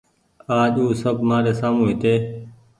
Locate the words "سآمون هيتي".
1.59-2.13